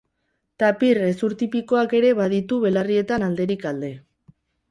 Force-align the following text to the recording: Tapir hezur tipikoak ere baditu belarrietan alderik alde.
Tapir 0.61 0.99
hezur 1.09 1.35
tipikoak 1.41 1.93
ere 1.99 2.15
baditu 2.21 2.59
belarrietan 2.65 3.27
alderik 3.31 3.69
alde. 3.73 3.93